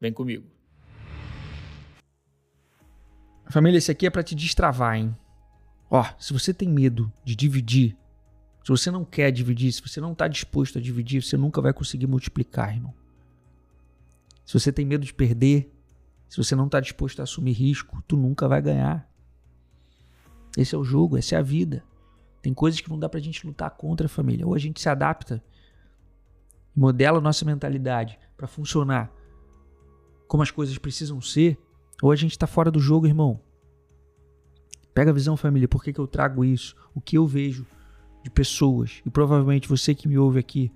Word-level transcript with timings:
Vem 0.00 0.12
comigo. 0.12 0.46
Família, 3.50 3.78
esse 3.78 3.90
aqui 3.90 4.06
é 4.06 4.10
para 4.10 4.22
te 4.22 4.34
destravar, 4.34 4.96
hein? 4.96 5.16
Ó, 5.90 6.04
se 6.18 6.32
você 6.32 6.52
tem 6.52 6.68
medo 6.68 7.10
de 7.24 7.34
dividir, 7.34 7.96
se 8.62 8.68
você 8.68 8.90
não 8.90 9.04
quer 9.04 9.32
dividir, 9.32 9.72
se 9.72 9.80
você 9.80 10.00
não 10.00 10.12
está 10.12 10.28
disposto 10.28 10.78
a 10.78 10.82
dividir, 10.82 11.22
você 11.22 11.36
nunca 11.36 11.60
vai 11.60 11.72
conseguir 11.72 12.06
multiplicar, 12.06 12.74
irmão. 12.74 12.94
Se 14.44 14.52
você 14.52 14.70
tem 14.70 14.84
medo 14.84 15.04
de 15.04 15.14
perder, 15.14 15.74
se 16.28 16.36
você 16.36 16.54
não 16.54 16.66
está 16.66 16.78
disposto 16.78 17.20
a 17.20 17.22
assumir 17.22 17.52
risco, 17.52 18.02
tu 18.06 18.16
nunca 18.16 18.46
vai 18.46 18.60
ganhar. 18.60 19.10
Esse 20.56 20.74
é 20.74 20.78
o 20.78 20.84
jogo, 20.84 21.16
essa 21.16 21.34
é 21.34 21.38
a 21.38 21.42
vida. 21.42 21.82
Tem 22.42 22.52
coisas 22.52 22.80
que 22.80 22.90
não 22.90 22.98
dá 22.98 23.08
pra 23.08 23.20
gente 23.20 23.46
lutar 23.46 23.70
contra, 23.70 24.08
família. 24.08 24.46
Ou 24.46 24.54
a 24.54 24.58
gente 24.58 24.80
se 24.80 24.88
adapta, 24.88 25.42
modela 26.76 27.18
a 27.18 27.22
nossa 27.22 27.44
mentalidade 27.44 28.18
para 28.36 28.46
funcionar 28.46 29.10
como 30.28 30.42
as 30.42 30.50
coisas 30.50 30.76
precisam 30.78 31.20
ser, 31.20 31.58
ou 32.02 32.12
a 32.12 32.16
gente 32.16 32.32
está 32.32 32.46
fora 32.46 32.70
do 32.70 32.78
jogo, 32.78 33.06
irmão. 33.06 33.40
Pega 34.94 35.10
a 35.10 35.14
visão, 35.14 35.36
família, 35.36 35.66
por 35.66 35.82
que, 35.82 35.92
que 35.92 35.98
eu 35.98 36.06
trago 36.06 36.44
isso? 36.44 36.76
O 36.94 37.00
que 37.00 37.16
eu 37.16 37.26
vejo 37.26 37.66
de 38.22 38.30
pessoas, 38.30 39.00
e 39.06 39.10
provavelmente 39.10 39.68
você 39.68 39.94
que 39.94 40.06
me 40.06 40.18
ouve 40.18 40.38
aqui 40.38 40.70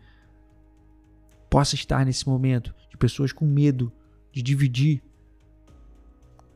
possa 1.50 1.74
estar 1.74 2.04
nesse 2.06 2.26
momento, 2.26 2.74
de 2.90 2.96
pessoas 2.96 3.30
com 3.32 3.44
medo 3.44 3.92
de 4.32 4.42
dividir, 4.42 5.02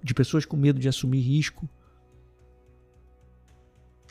de 0.02 0.14
pessoas 0.14 0.46
com 0.46 0.56
medo 0.56 0.80
de 0.80 0.88
assumir 0.88 1.20
risco. 1.20 1.68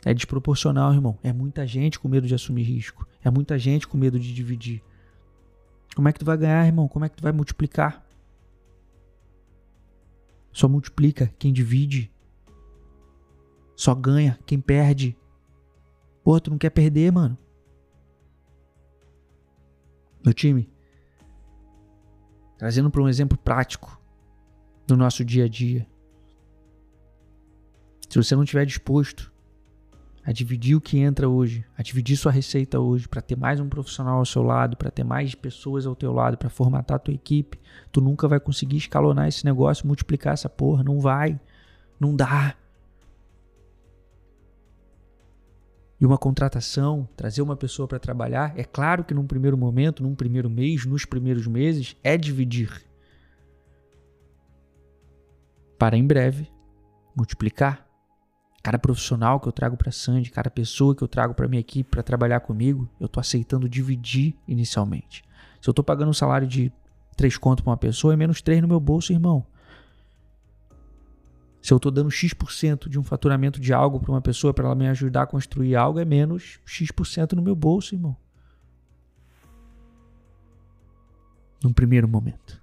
É 0.04 0.14
desproporcional, 0.14 0.92
irmão. 0.94 1.18
É 1.22 1.32
muita 1.32 1.66
gente 1.66 1.98
com 1.98 2.06
medo 2.06 2.28
de 2.28 2.34
assumir 2.34 2.62
risco. 2.62 3.08
É 3.24 3.30
muita 3.30 3.58
gente 3.58 3.88
com 3.88 3.98
medo 3.98 4.20
de 4.20 4.32
dividir. 4.32 4.80
Como 5.96 6.08
é 6.08 6.12
que 6.12 6.20
tu 6.20 6.24
vai 6.24 6.36
ganhar, 6.36 6.64
irmão? 6.64 6.86
Como 6.86 7.04
é 7.04 7.08
que 7.08 7.16
tu 7.16 7.22
vai 7.22 7.32
multiplicar? 7.32 8.05
Só 10.56 10.66
multiplica 10.70 11.30
quem 11.38 11.52
divide. 11.52 12.10
Só 13.76 13.94
ganha 13.94 14.38
quem 14.46 14.58
perde. 14.58 15.14
Pô, 16.24 16.40
tu 16.40 16.50
não 16.50 16.56
quer 16.56 16.70
perder, 16.70 17.12
mano. 17.12 17.36
Meu 20.24 20.32
time. 20.32 20.72
Trazendo 22.56 22.90
para 22.90 23.02
um 23.02 23.08
exemplo 23.08 23.36
prático 23.36 24.00
do 24.86 24.96
nosso 24.96 25.22
dia 25.22 25.44
a 25.44 25.48
dia. 25.48 25.86
Se 28.08 28.16
você 28.16 28.34
não 28.34 28.42
estiver 28.42 28.64
disposto 28.64 29.30
a 30.26 30.32
dividir 30.32 30.74
o 30.74 30.80
que 30.80 30.98
entra 30.98 31.28
hoje, 31.28 31.64
a 31.78 31.82
dividir 31.84 32.16
sua 32.16 32.32
receita 32.32 32.80
hoje, 32.80 33.06
para 33.06 33.22
ter 33.22 33.36
mais 33.36 33.60
um 33.60 33.68
profissional 33.68 34.18
ao 34.18 34.26
seu 34.26 34.42
lado, 34.42 34.76
para 34.76 34.90
ter 34.90 35.04
mais 35.04 35.36
pessoas 35.36 35.86
ao 35.86 35.94
teu 35.94 36.12
lado, 36.12 36.36
para 36.36 36.50
formatar 36.50 36.96
a 36.96 36.98
tua 36.98 37.14
equipe, 37.14 37.60
tu 37.92 38.00
nunca 38.00 38.26
vai 38.26 38.40
conseguir 38.40 38.76
escalonar 38.76 39.28
esse 39.28 39.44
negócio, 39.44 39.86
multiplicar 39.86 40.34
essa 40.34 40.48
porra, 40.48 40.82
não 40.82 40.98
vai, 40.98 41.38
não 42.00 42.16
dá. 42.16 42.56
E 46.00 46.04
uma 46.04 46.18
contratação, 46.18 47.08
trazer 47.16 47.40
uma 47.40 47.56
pessoa 47.56 47.86
para 47.86 48.00
trabalhar, 48.00 48.52
é 48.58 48.64
claro 48.64 49.04
que 49.04 49.14
num 49.14 49.28
primeiro 49.28 49.56
momento, 49.56 50.02
num 50.02 50.16
primeiro 50.16 50.50
mês, 50.50 50.84
nos 50.84 51.04
primeiros 51.04 51.46
meses, 51.46 51.94
é 52.02 52.16
dividir. 52.16 52.82
Para 55.78 55.96
em 55.96 56.04
breve 56.04 56.50
multiplicar 57.14 57.85
cada 58.66 58.80
profissional 58.80 59.38
que 59.38 59.46
eu 59.46 59.52
trago 59.52 59.76
para 59.76 59.92
Sandy, 59.92 60.28
cada 60.28 60.50
pessoa 60.50 60.92
que 60.92 61.00
eu 61.00 61.06
trago 61.06 61.32
para 61.34 61.46
minha 61.46 61.60
equipe 61.60 61.88
para 61.88 62.02
trabalhar 62.02 62.40
comigo, 62.40 62.90
eu 62.98 63.06
estou 63.06 63.20
aceitando 63.20 63.68
dividir 63.68 64.34
inicialmente. 64.48 65.22
Se 65.62 65.68
eu 65.68 65.70
estou 65.70 65.84
pagando 65.84 66.08
um 66.08 66.12
salário 66.12 66.48
de 66.48 66.72
3 67.16 67.38
contos 67.38 67.62
para 67.62 67.70
uma 67.70 67.76
pessoa, 67.76 68.12
é 68.12 68.16
menos 68.16 68.42
3 68.42 68.62
no 68.62 68.66
meu 68.66 68.80
bolso, 68.80 69.12
irmão. 69.12 69.46
Se 71.62 71.72
eu 71.72 71.76
estou 71.76 71.92
dando 71.92 72.10
X% 72.10 72.90
de 72.90 72.98
um 72.98 73.04
faturamento 73.04 73.60
de 73.60 73.72
algo 73.72 74.00
para 74.00 74.10
uma 74.10 74.20
pessoa 74.20 74.52
para 74.52 74.64
ela 74.64 74.74
me 74.74 74.88
ajudar 74.88 75.22
a 75.22 75.26
construir 75.28 75.76
algo, 75.76 76.00
é 76.00 76.04
menos 76.04 76.58
X% 76.66 77.36
no 77.36 77.42
meu 77.42 77.54
bolso, 77.54 77.94
irmão. 77.94 78.16
Num 81.62 81.72
primeiro 81.72 82.08
momento. 82.08 82.60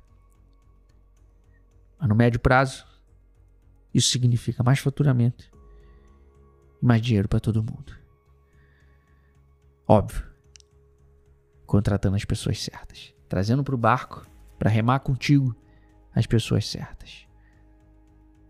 Mas 1.97 2.09
no 2.09 2.15
médio 2.15 2.41
prazo, 2.41 2.85
isso 3.93 4.09
significa 4.09 4.61
mais 4.63 4.79
faturamento 4.79 5.52
mais 6.83 7.01
dinheiro 7.01 7.29
para 7.29 7.39
todo 7.39 7.63
mundo. 7.63 7.95
Óbvio. 9.87 10.23
Contratando 11.65 12.15
as 12.15 12.25
pessoas 12.25 12.61
certas, 12.61 13.13
trazendo 13.29 13.63
para 13.63 13.73
o 13.73 13.77
barco 13.77 14.27
para 14.59 14.69
remar 14.69 14.99
contigo 14.99 15.55
as 16.13 16.27
pessoas 16.27 16.67
certas. 16.67 17.25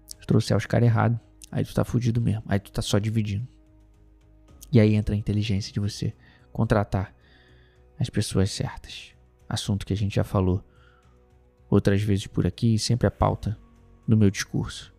Se 0.07 0.25
trouxer 0.25 0.57
os 0.57 0.65
caras 0.65 0.87
errados, 0.87 1.19
aí 1.51 1.63
tu 1.63 1.73
tá 1.73 1.85
fudido 1.85 2.19
mesmo, 2.19 2.43
aí 2.47 2.59
tu 2.59 2.71
tá 2.71 2.81
só 2.81 2.97
dividindo. 2.97 3.47
E 4.71 4.79
aí 4.79 4.95
entra 4.95 5.13
a 5.13 5.17
inteligência 5.17 5.71
de 5.71 5.79
você 5.79 6.13
contratar 6.51 7.15
as 7.99 8.09
pessoas 8.09 8.51
certas. 8.51 9.13
Assunto 9.47 9.85
que 9.85 9.93
a 9.93 9.97
gente 9.97 10.15
já 10.15 10.23
falou 10.23 10.63
outras 11.69 12.01
vezes 12.01 12.27
por 12.27 12.47
aqui 12.47 12.73
e 12.73 12.79
sempre 12.79 13.07
é 13.07 13.11
pauta 13.11 13.57
no 14.07 14.17
meu 14.17 14.31
discurso. 14.31 14.92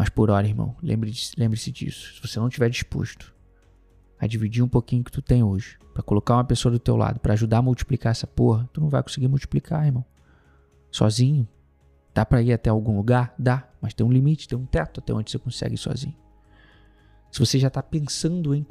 Mas 0.00 0.08
por 0.08 0.30
hora, 0.30 0.48
irmão, 0.48 0.74
lembre-se 0.82 1.34
lembre 1.36 1.60
disso. 1.60 2.14
Se 2.14 2.26
você 2.26 2.40
não 2.40 2.48
estiver 2.48 2.70
disposto 2.70 3.34
a 4.18 4.26
dividir 4.26 4.62
um 4.62 4.68
pouquinho 4.68 5.04
que 5.04 5.12
tu 5.12 5.20
tem 5.20 5.42
hoje, 5.42 5.76
para 5.92 6.02
colocar 6.02 6.36
uma 6.36 6.44
pessoa 6.44 6.72
do 6.72 6.78
teu 6.78 6.96
lado, 6.96 7.20
para 7.20 7.34
ajudar 7.34 7.58
a 7.58 7.62
multiplicar 7.62 8.12
essa 8.12 8.26
porra, 8.26 8.66
tu 8.72 8.80
não 8.80 8.88
vai 8.88 9.02
conseguir 9.02 9.28
multiplicar, 9.28 9.84
irmão. 9.84 10.02
Sozinho. 10.90 11.46
Dá 12.14 12.24
para 12.24 12.40
ir 12.40 12.50
até 12.50 12.70
algum 12.70 12.96
lugar? 12.96 13.34
Dá, 13.38 13.68
mas 13.78 13.92
tem 13.92 14.06
um 14.06 14.10
limite, 14.10 14.48
tem 14.48 14.56
um 14.56 14.64
teto 14.64 15.00
até 15.00 15.12
onde 15.12 15.30
você 15.30 15.38
consegue 15.38 15.74
ir 15.74 15.78
sozinho. 15.78 16.16
Se 17.30 17.38
você 17.38 17.58
já 17.58 17.68
está 17.68 17.82
pensando 17.82 18.54
em 18.54 18.66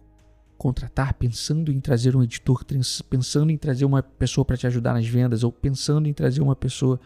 contratar, 0.58 1.14
pensando 1.14 1.72
em 1.72 1.80
trazer 1.80 2.16
um 2.16 2.24
editor, 2.24 2.66
pensando 3.08 3.52
em 3.52 3.58
trazer 3.58 3.86
uma 3.86 4.02
pessoa 4.02 4.44
para 4.44 4.58
te 4.58 4.66
ajudar 4.66 4.96
nas 4.96 5.06
vendas, 5.06 5.44
ou 5.44 5.52
pensando 5.52 6.08
em 6.08 6.14
trazer 6.14 6.42
uma 6.42 6.56
pessoa 6.56 7.00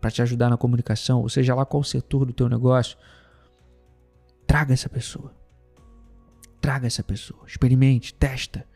para 0.00 0.10
te 0.10 0.20
ajudar 0.20 0.50
na 0.50 0.56
comunicação, 0.56 1.20
ou 1.22 1.28
seja 1.28 1.54
lá 1.54 1.64
qual 1.64 1.84
setor 1.84 2.26
do 2.26 2.32
teu 2.32 2.48
negócio, 2.48 2.98
Traga 4.48 4.72
essa 4.72 4.88
pessoa. 4.88 5.34
Traga 6.58 6.86
essa 6.86 7.02
pessoa. 7.02 7.44
Experimente, 7.46 8.14
testa. 8.14 8.66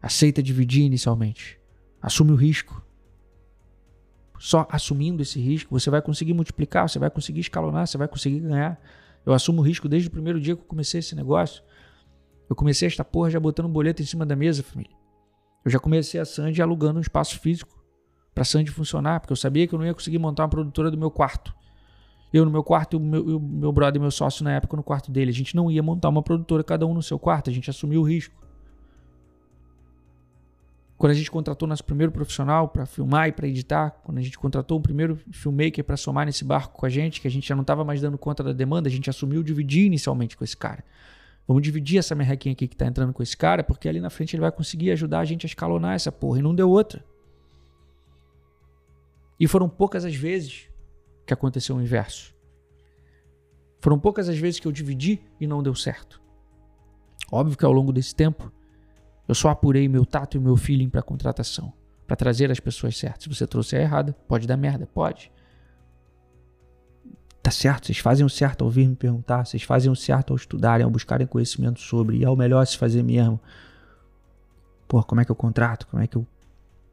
Aceita 0.00 0.40
dividir 0.40 0.84
inicialmente. 0.84 1.60
Assume 2.00 2.30
o 2.30 2.36
risco. 2.36 2.80
Só 4.38 4.68
assumindo 4.70 5.20
esse 5.20 5.40
risco, 5.40 5.76
você 5.76 5.90
vai 5.90 6.00
conseguir 6.00 6.32
multiplicar, 6.32 6.88
você 6.88 7.00
vai 7.00 7.10
conseguir 7.10 7.40
escalonar, 7.40 7.88
você 7.88 7.98
vai 7.98 8.06
conseguir 8.06 8.38
ganhar. 8.38 8.80
Eu 9.26 9.32
assumo 9.32 9.62
o 9.62 9.64
risco 9.64 9.88
desde 9.88 10.06
o 10.06 10.12
primeiro 10.12 10.40
dia 10.40 10.54
que 10.54 10.62
eu 10.62 10.66
comecei 10.66 11.00
esse 11.00 11.16
negócio. 11.16 11.64
Eu 12.48 12.54
comecei 12.54 12.86
esta 12.86 13.04
porra 13.04 13.30
já 13.30 13.40
botando 13.40 13.66
um 13.66 13.72
boleto 13.72 14.00
em 14.00 14.06
cima 14.06 14.24
da 14.24 14.36
mesa, 14.36 14.62
família. 14.62 14.96
Eu 15.64 15.72
já 15.72 15.80
comecei 15.80 16.20
a 16.20 16.24
Sandy 16.24 16.62
alugando 16.62 16.98
um 16.98 17.02
espaço 17.02 17.40
físico 17.40 17.82
para 18.32 18.44
Sandy 18.44 18.70
funcionar, 18.70 19.18
porque 19.18 19.32
eu 19.32 19.36
sabia 19.36 19.66
que 19.66 19.74
eu 19.74 19.78
não 19.78 19.86
ia 19.86 19.94
conseguir 19.94 20.18
montar 20.18 20.44
uma 20.44 20.50
produtora 20.50 20.88
do 20.88 20.96
meu 20.96 21.10
quarto. 21.10 21.52
Eu 22.34 22.44
no 22.44 22.50
meu 22.50 22.64
quarto, 22.64 22.96
o 22.96 23.00
meu, 23.00 23.36
o 23.36 23.40
meu 23.40 23.70
brother 23.70 24.02
meu 24.02 24.10
sócio 24.10 24.42
na 24.42 24.50
época 24.54 24.76
no 24.76 24.82
quarto 24.82 25.08
dele. 25.08 25.30
A 25.30 25.32
gente 25.32 25.54
não 25.54 25.70
ia 25.70 25.80
montar 25.80 26.08
uma 26.08 26.20
produtora, 26.20 26.64
cada 26.64 26.84
um 26.84 26.92
no 26.92 27.00
seu 27.00 27.16
quarto, 27.16 27.48
a 27.48 27.52
gente 27.52 27.70
assumiu 27.70 28.00
o 28.00 28.02
risco. 28.02 28.34
Quando 30.98 31.12
a 31.12 31.14
gente 31.14 31.30
contratou 31.30 31.68
nosso 31.68 31.84
primeiro 31.84 32.10
profissional 32.10 32.66
para 32.66 32.86
filmar 32.86 33.28
e 33.28 33.32
para 33.32 33.46
editar, 33.46 33.90
quando 34.02 34.18
a 34.18 34.20
gente 34.20 34.36
contratou 34.36 34.80
um 34.80 34.82
primeiro 34.82 35.16
filmmaker 35.30 35.84
para 35.84 35.96
somar 35.96 36.26
nesse 36.26 36.44
barco 36.44 36.76
com 36.76 36.84
a 36.84 36.88
gente, 36.88 37.20
que 37.20 37.28
a 37.28 37.30
gente 37.30 37.46
já 37.46 37.54
não 37.54 37.62
estava 37.62 37.84
mais 37.84 38.00
dando 38.00 38.18
conta 38.18 38.42
da 38.42 38.52
demanda, 38.52 38.88
a 38.88 38.90
gente 38.90 39.08
assumiu 39.08 39.40
dividir 39.40 39.86
inicialmente 39.86 40.36
com 40.36 40.42
esse 40.42 40.56
cara. 40.56 40.82
Vamos 41.46 41.62
dividir 41.62 41.98
essa 41.98 42.16
merrequinha 42.16 42.52
aqui 42.52 42.66
que 42.66 42.74
está 42.74 42.86
entrando 42.86 43.12
com 43.12 43.22
esse 43.22 43.36
cara, 43.36 43.62
porque 43.62 43.88
ali 43.88 44.00
na 44.00 44.10
frente 44.10 44.34
ele 44.34 44.40
vai 44.40 44.50
conseguir 44.50 44.90
ajudar 44.90 45.20
a 45.20 45.24
gente 45.24 45.46
a 45.46 45.48
escalonar 45.48 45.94
essa 45.94 46.10
porra. 46.10 46.40
E 46.40 46.42
não 46.42 46.52
deu 46.52 46.68
outra. 46.68 47.04
E 49.38 49.46
foram 49.46 49.68
poucas 49.68 50.04
as 50.04 50.16
vezes 50.16 50.68
que 51.26 51.32
aconteceu 51.34 51.76
o 51.76 51.82
inverso. 51.82 52.34
Foram 53.80 53.98
poucas 53.98 54.28
as 54.28 54.38
vezes 54.38 54.60
que 54.60 54.66
eu 54.66 54.72
dividi 54.72 55.20
e 55.40 55.46
não 55.46 55.62
deu 55.62 55.74
certo. 55.74 56.20
Óbvio 57.30 57.56
que 57.56 57.64
ao 57.64 57.72
longo 57.72 57.92
desse 57.92 58.14
tempo 58.14 58.52
eu 59.26 59.34
só 59.34 59.48
apurei 59.50 59.88
meu 59.88 60.04
tato 60.04 60.36
e 60.36 60.40
meu 60.40 60.56
feeling 60.56 60.88
para 60.88 61.02
contratação. 61.02 61.72
para 62.06 62.16
trazer 62.16 62.50
as 62.50 62.60
pessoas 62.60 62.96
certas. 62.96 63.22
Se 63.24 63.28
você 63.28 63.46
trouxer 63.46 63.80
a 63.80 63.82
errada, 63.82 64.12
pode 64.28 64.46
dar 64.46 64.56
merda, 64.56 64.86
pode. 64.86 65.32
Tá 67.42 67.50
certo, 67.50 67.86
vocês 67.86 67.98
fazem 67.98 68.24
o 68.24 68.30
certo 68.30 68.64
ao 68.64 68.70
vir 68.70 68.88
me 68.88 68.96
perguntar, 68.96 69.44
vocês 69.44 69.62
fazem 69.62 69.90
o 69.90 69.96
certo 69.96 70.32
ao 70.32 70.36
estudarem, 70.36 70.84
ao 70.84 70.90
buscarem 70.90 71.26
conhecimento 71.26 71.78
sobre, 71.78 72.18
e 72.18 72.24
é 72.24 72.30
o 72.30 72.36
melhor 72.36 72.66
se 72.66 72.76
fazer 72.78 73.02
mesmo. 73.02 73.38
Pô, 74.88 75.02
como 75.02 75.20
é 75.20 75.24
que 75.24 75.30
eu 75.30 75.36
contrato? 75.36 75.86
Como 75.86 76.02
é 76.02 76.06
que 76.06 76.16
eu 76.16 76.26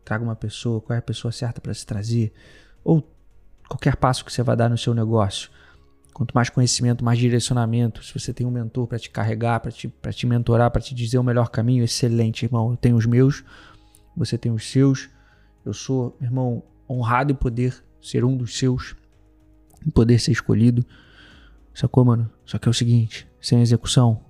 trago 0.04 0.26
uma 0.26 0.36
pessoa? 0.36 0.82
Qual 0.82 0.96
é 0.96 1.00
a 1.00 1.02
pessoa 1.02 1.32
certa 1.32 1.62
para 1.62 1.74
se 1.74 1.86
trazer? 1.86 2.34
Ou 2.84 3.02
qualquer 3.72 3.96
passo 3.96 4.26
que 4.26 4.32
você 4.32 4.44
vai 4.44 4.56
dar 4.56 4.70
no 4.70 4.78
seu 4.78 4.94
negócio. 4.94 5.50
Quanto 6.14 6.34
mais 6.34 6.50
conhecimento, 6.50 7.04
mais 7.04 7.18
direcionamento. 7.18 8.04
Se 8.04 8.14
você 8.14 8.34
tem 8.34 8.46
um 8.46 8.52
mentor 8.52 8.86
para 8.86 9.00
te 9.00 9.10
carregar, 9.10 9.60
para 9.62 9.72
te, 9.72 9.92
te 10.12 10.28
mentorar, 10.28 10.70
para 10.70 10.82
te 10.82 10.94
dizer 10.94 11.18
o 11.18 11.24
melhor 11.24 11.50
caminho, 11.50 11.84
excelente, 11.84 12.46
irmão. 12.46 12.72
Eu 12.72 12.78
tenho 12.78 12.98
os 12.98 13.06
meus, 13.06 13.44
você 14.16 14.38
tem 14.38 14.52
os 14.52 14.70
seus. 14.70 15.10
Eu 15.66 15.74
sou, 15.74 16.18
irmão, 16.22 16.64
honrado 16.90 17.32
em 17.32 17.36
poder 17.36 17.82
ser 18.02 18.26
um 18.26 18.36
dos 18.36 18.58
seus 18.58 18.96
poder 19.90 20.20
ser 20.20 20.32
escolhido. 20.32 20.86
Sacou, 21.74 22.06
mano? 22.06 22.30
Só 22.46 22.60
que 22.60 22.68
é 22.68 22.72
o 22.72 22.74
seguinte: 22.74 23.28
sem 23.40 23.62
execução, 23.62 24.22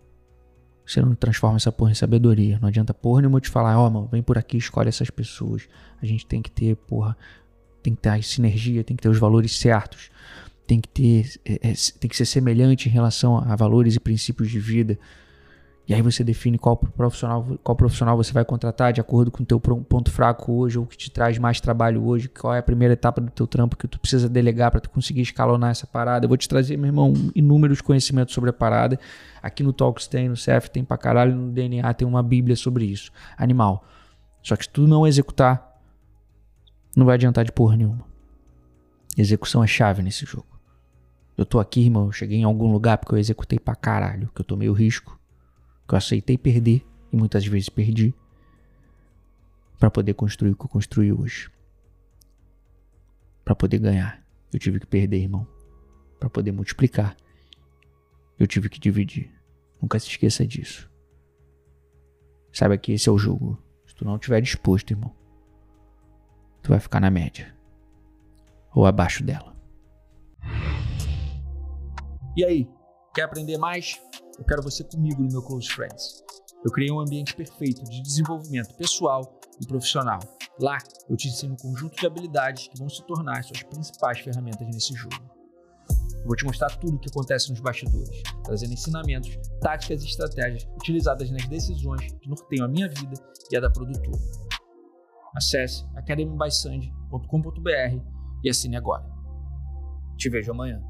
você 0.85 1.01
não 1.01 1.15
transforma 1.15 1.57
essa 1.57 1.71
porra 1.71 1.91
em 1.91 1.95
sabedoria. 1.95 2.59
Não 2.61 2.69
adianta 2.69 2.93
porra 2.93 3.21
nenhuma 3.21 3.41
te 3.41 3.49
falar, 3.49 3.77
ó, 3.77 3.87
oh, 3.87 3.89
mano, 3.89 4.09
vem 4.09 4.21
por 4.21 4.37
aqui, 4.37 4.57
escolhe 4.57 4.87
essas 4.87 5.09
pessoas. 5.09 5.67
A 6.01 6.05
gente 6.05 6.25
tem 6.25 6.41
que 6.41 6.51
ter, 6.51 6.75
porra, 6.75 7.17
tem 7.81 7.95
que 7.95 8.01
ter 8.01 8.09
a 8.09 8.21
sinergia, 8.21 8.83
tem 8.83 8.95
que 8.95 9.03
ter 9.03 9.09
os 9.09 9.17
valores 9.17 9.57
certos, 9.57 10.09
tem 10.67 10.79
que 10.79 10.87
ter, 10.87 11.39
é, 11.45 11.69
é, 11.69 11.73
tem 11.99 12.09
que 12.09 12.15
ser 12.15 12.25
semelhante 12.25 12.87
em 12.87 12.91
relação 12.91 13.37
a 13.37 13.55
valores 13.55 13.95
e 13.95 13.99
princípios 13.99 14.49
de 14.49 14.59
vida. 14.59 14.97
E 15.87 15.93
aí 15.93 16.01
você 16.01 16.23
define 16.23 16.57
qual 16.57 16.77
profissional, 16.77 17.45
qual 17.63 17.75
profissional 17.75 18.15
você 18.15 18.31
vai 18.31 18.45
contratar 18.45 18.93
de 18.93 19.01
acordo 19.01 19.29
com 19.29 19.43
o 19.43 19.45
teu 19.45 19.59
ponto 19.59 20.09
fraco 20.09 20.53
hoje 20.53 20.79
ou 20.79 20.85
que 20.85 20.95
te 20.95 21.11
traz 21.11 21.37
mais 21.37 21.59
trabalho 21.59 22.05
hoje, 22.05 22.29
qual 22.29 22.53
é 22.53 22.59
a 22.59 22.63
primeira 22.63 22.93
etapa 22.93 23.19
do 23.19 23.29
teu 23.29 23.45
trampo 23.45 23.75
que 23.75 23.87
tu 23.87 23.99
precisa 23.99 24.29
delegar 24.29 24.71
para 24.71 24.79
tu 24.79 24.89
conseguir 24.89 25.21
escalonar 25.21 25.71
essa 25.71 25.85
parada. 25.85 26.23
Eu 26.25 26.29
vou 26.29 26.37
te 26.37 26.47
trazer, 26.47 26.77
meu 26.77 26.87
irmão, 26.87 27.13
inúmeros 27.35 27.81
conhecimentos 27.81 28.33
sobre 28.33 28.51
a 28.51 28.53
parada. 28.53 28.97
Aqui 29.43 29.63
no 29.63 29.73
Talks 29.73 30.07
tem, 30.07 30.29
no 30.29 30.35
CF 30.35 30.69
tem 30.71 30.83
pra 30.83 30.97
caralho, 30.97 31.35
no 31.35 31.51
DNA 31.51 31.93
tem 31.93 32.07
uma 32.07 32.23
bíblia 32.23 32.55
sobre 32.55 32.85
isso. 32.85 33.11
Animal. 33.37 33.83
Só 34.41 34.55
que 34.55 34.63
se 34.63 34.69
tu 34.69 34.87
não 34.87 35.05
executar, 35.05 35.70
não 36.95 37.05
vai 37.05 37.15
adiantar 37.15 37.45
de 37.45 37.51
porra 37.51 37.77
nenhuma. 37.77 38.05
Execução 39.17 39.63
é 39.63 39.67
chave 39.67 40.01
nesse 40.01 40.25
jogo. 40.25 40.47
Eu 41.37 41.45
tô 41.45 41.59
aqui, 41.59 41.81
irmão, 41.81 42.05
eu 42.05 42.11
cheguei 42.11 42.37
em 42.39 42.43
algum 42.43 42.71
lugar 42.71 42.97
porque 42.97 43.15
eu 43.15 43.19
executei 43.19 43.59
pra 43.59 43.75
caralho, 43.75 44.29
que 44.33 44.41
eu 44.41 44.45
tomei 44.45 44.69
o 44.69 44.73
risco 44.73 45.19
que 45.91 45.95
eu 45.95 45.97
aceitei 45.97 46.37
perder 46.37 46.85
e 47.11 47.17
muitas 47.17 47.45
vezes 47.45 47.67
perdi 47.67 48.13
para 49.77 49.91
poder 49.91 50.13
construir 50.13 50.51
o 50.51 50.55
que 50.55 50.63
eu 50.63 50.69
construí 50.69 51.11
hoje. 51.11 51.51
Para 53.43 53.53
poder 53.53 53.79
ganhar, 53.79 54.25
eu 54.53 54.59
tive 54.59 54.79
que 54.79 54.85
perder, 54.85 55.17
irmão. 55.17 55.45
Para 56.17 56.29
poder 56.29 56.53
multiplicar, 56.53 57.17
eu 58.39 58.47
tive 58.47 58.69
que 58.69 58.79
dividir. 58.79 59.29
Nunca 59.81 59.99
se 59.99 60.07
esqueça 60.07 60.47
disso. 60.47 60.89
Saiba 62.53 62.77
que 62.77 62.93
esse 62.93 63.09
é 63.09 63.11
o 63.11 63.17
jogo. 63.17 63.61
Se 63.85 63.93
tu 63.93 64.05
não 64.05 64.15
estiver 64.15 64.39
disposto, 64.39 64.91
irmão, 64.91 65.13
tu 66.61 66.69
vai 66.69 66.79
ficar 66.79 66.99
na 66.99 67.09
média 67.09 67.53
ou 68.73 68.85
abaixo 68.85 69.23
dela. 69.23 69.55
E 72.35 72.45
aí, 72.45 72.69
quer 73.13 73.23
aprender 73.23 73.57
mais? 73.57 73.99
Eu 74.37 74.45
quero 74.45 74.61
você 74.61 74.83
comigo 74.83 75.21
no 75.21 75.29
meu 75.29 75.41
Close 75.41 75.69
Friends. 75.69 76.23
Eu 76.63 76.71
criei 76.71 76.91
um 76.91 76.99
ambiente 76.99 77.35
perfeito 77.35 77.83
de 77.83 78.01
desenvolvimento 78.01 78.73
pessoal 78.75 79.39
e 79.59 79.67
profissional. 79.67 80.19
Lá, 80.59 80.77
eu 81.09 81.17
te 81.17 81.27
ensino 81.27 81.53
um 81.53 81.57
conjunto 81.57 81.95
de 81.95 82.05
habilidades 82.05 82.67
que 82.67 82.77
vão 82.77 82.87
se 82.87 83.03
tornar 83.05 83.43
suas 83.43 83.63
principais 83.63 84.19
ferramentas 84.19 84.67
nesse 84.67 84.93
jogo. 84.93 85.15
Eu 85.89 86.27
vou 86.27 86.35
te 86.35 86.45
mostrar 86.45 86.69
tudo 86.77 86.97
o 86.97 86.99
que 86.99 87.09
acontece 87.09 87.49
nos 87.49 87.59
bastidores, 87.59 88.21
trazendo 88.43 88.73
ensinamentos, 88.73 89.35
táticas 89.59 90.03
e 90.03 90.07
estratégias 90.07 90.67
utilizadas 90.75 91.31
nas 91.31 91.47
decisões 91.47 92.13
que 92.13 92.29
norteiam 92.29 92.65
a 92.65 92.69
minha 92.69 92.87
vida 92.87 93.15
e 93.51 93.57
a 93.57 93.59
da 93.59 93.71
produtora. 93.71 94.19
Acesse 95.35 95.85
academybysandy.com.br 95.95 98.01
e 98.43 98.49
assine 98.49 98.75
agora. 98.75 99.05
Te 100.17 100.29
vejo 100.29 100.51
amanhã. 100.51 100.81